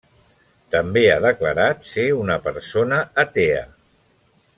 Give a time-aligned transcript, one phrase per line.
[0.75, 3.61] També ha declarat ser una persona atea.